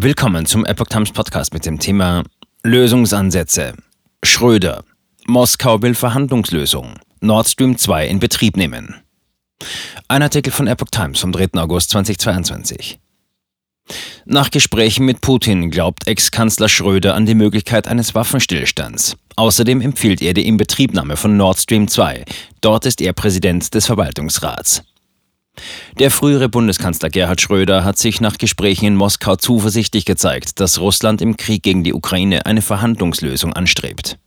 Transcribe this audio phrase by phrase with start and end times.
[0.00, 2.22] Willkommen zum Epoch Times Podcast mit dem Thema
[2.62, 3.74] Lösungsansätze.
[4.22, 4.84] Schröder.
[5.26, 7.00] Moskau will Verhandlungslösung.
[7.20, 8.94] Nord Stream 2 in Betrieb nehmen.
[10.06, 11.48] Ein Artikel von Epoch Times vom 3.
[11.54, 13.00] August 2022.
[14.24, 19.16] Nach Gesprächen mit Putin glaubt Ex-Kanzler Schröder an die Möglichkeit eines Waffenstillstands.
[19.34, 22.24] Außerdem empfiehlt er die Inbetriebnahme von Nord Stream 2.
[22.60, 24.84] Dort ist er Präsident des Verwaltungsrats.
[25.98, 31.20] Der frühere Bundeskanzler Gerhard Schröder hat sich nach Gesprächen in Moskau zuversichtlich gezeigt, dass Russland
[31.20, 34.18] im Krieg gegen die Ukraine eine Verhandlungslösung anstrebt.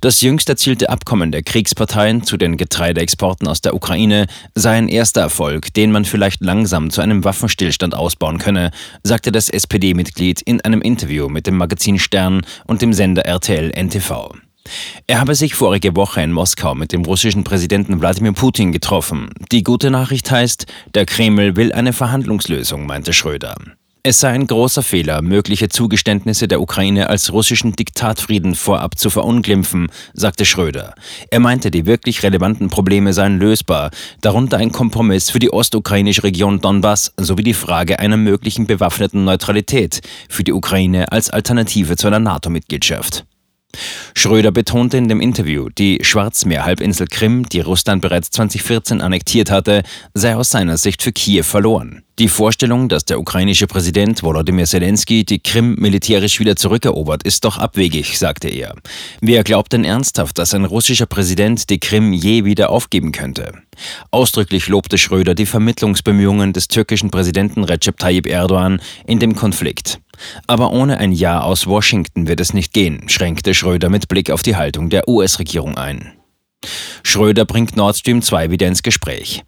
[0.00, 5.20] Das jüngst erzielte Abkommen der Kriegsparteien zu den Getreideexporten aus der Ukraine sei ein erster
[5.20, 8.70] Erfolg, den man vielleicht langsam zu einem Waffenstillstand ausbauen könne,
[9.02, 14.34] sagte das SPD-Mitglied in einem Interview mit dem Magazin Stern und dem Sender RTL NTV.
[15.06, 19.30] Er habe sich vorige Woche in Moskau mit dem russischen Präsidenten Wladimir Putin getroffen.
[19.50, 23.56] Die gute Nachricht heißt, der Kreml will eine Verhandlungslösung, meinte Schröder.
[24.02, 29.88] Es sei ein großer Fehler, mögliche Zugeständnisse der Ukraine als russischen Diktatfrieden vorab zu verunglimpfen,
[30.14, 30.94] sagte Schröder.
[31.30, 33.90] Er meinte, die wirklich relevanten Probleme seien lösbar,
[34.22, 40.00] darunter ein Kompromiss für die ostukrainische Region Donbass sowie die Frage einer möglichen bewaffneten Neutralität
[40.30, 43.26] für die Ukraine als Alternative zu einer NATO-Mitgliedschaft.
[44.14, 49.82] Schröder betonte in dem Interview, die Schwarzmeerhalbinsel Krim, die Russland bereits 2014 annektiert hatte,
[50.14, 52.02] sei aus seiner Sicht für Kiew verloren.
[52.18, 57.56] Die Vorstellung, dass der ukrainische Präsident Volodymyr Zelensky die Krim militärisch wieder zurückerobert, ist doch
[57.56, 58.74] abwegig, sagte er.
[59.22, 63.54] Wer glaubt denn ernsthaft, dass ein russischer Präsident die Krim je wieder aufgeben könnte?
[64.10, 70.00] Ausdrücklich lobte Schröder die Vermittlungsbemühungen des türkischen Präsidenten Recep Tayyip Erdogan in dem Konflikt.
[70.46, 74.42] Aber ohne ein Ja aus Washington wird es nicht gehen, schränkte Schröder mit Blick auf
[74.42, 76.12] die Haltung der US-Regierung ein.
[77.02, 79.42] Schröder bringt Nord Stream 2 wieder ins Gespräch.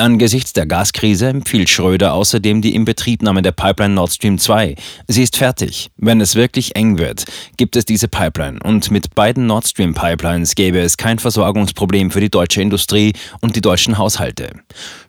[0.00, 4.74] Angesichts der Gaskrise empfiehlt Schröder außerdem die Inbetriebnahme der Pipeline Nord Stream 2.
[5.08, 5.90] Sie ist fertig.
[5.98, 7.26] Wenn es wirklich eng wird,
[7.58, 12.20] gibt es diese Pipeline und mit beiden Nord Stream Pipelines gäbe es kein Versorgungsproblem für
[12.20, 13.12] die deutsche Industrie
[13.42, 14.52] und die deutschen Haushalte.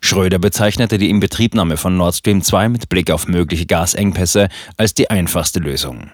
[0.02, 5.08] Schröder bezeichnete die Inbetriebnahme von Nord Stream 2 mit Blick auf mögliche Gasengpässe als die
[5.08, 6.10] einfachste Lösung.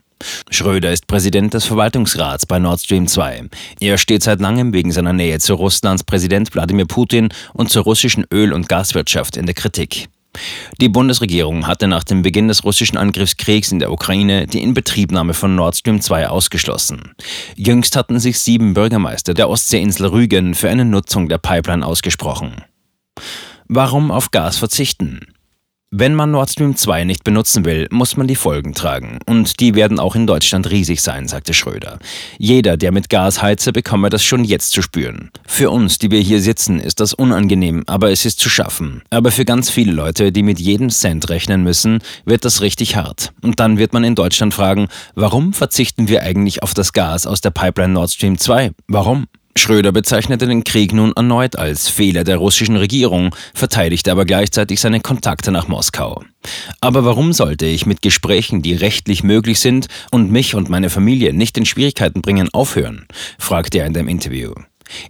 [0.51, 3.45] Schröder ist Präsident des Verwaltungsrats bei Nord Stream 2.
[3.81, 8.25] Er steht seit langem wegen seiner Nähe zu Russlands Präsident Wladimir Putin und zur russischen
[8.33, 10.09] Öl- und Gaswirtschaft in der Kritik.
[10.81, 15.55] Die Bundesregierung hatte nach dem Beginn des russischen Angriffskriegs in der Ukraine die Inbetriebnahme von
[15.55, 17.15] Nord Stream 2 ausgeschlossen.
[17.57, 22.62] Jüngst hatten sich sieben Bürgermeister der Ostseeinsel Rügen für eine Nutzung der Pipeline ausgesprochen.
[23.67, 25.21] Warum auf Gas verzichten?
[25.91, 29.21] Wenn man Nord Stream 2 nicht benutzen will, muss man die Folgen tragen.
[29.25, 31.99] Und die werden auch in Deutschland riesig sein, sagte Schröder.
[32.37, 35.31] Jeder, der mit Gas heize, bekomme das schon jetzt zu spüren.
[35.47, 39.00] Für uns, die wir hier sitzen, ist das unangenehm, aber es ist zu schaffen.
[39.09, 43.32] Aber für ganz viele Leute, die mit jedem Cent rechnen müssen, wird das richtig hart.
[43.41, 47.41] Und dann wird man in Deutschland fragen, warum verzichten wir eigentlich auf das Gas aus
[47.41, 48.72] der Pipeline Nord Stream 2?
[48.88, 49.25] Warum?
[49.59, 55.01] Schröder bezeichnete den Krieg nun erneut als Fehler der russischen Regierung, verteidigte aber gleichzeitig seine
[55.01, 56.23] Kontakte nach Moskau.
[56.81, 61.33] Aber warum sollte ich mit Gesprächen, die rechtlich möglich sind und mich und meine Familie
[61.35, 63.07] nicht in Schwierigkeiten bringen, aufhören?
[63.39, 64.53] fragte er in dem Interview.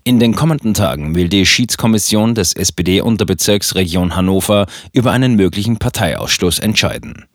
[0.02, 6.58] In den kommenden Tagen will die Schiedskommission des SPD-Unterbezirks Region Hannover über einen möglichen Parteiausschluss
[6.58, 7.26] entscheiden.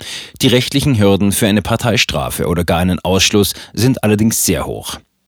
[0.41, 4.97] Die rechtlichen Hürden für eine Parteistrafe oder gar einen Ausschluss sind allerdings sehr hoch.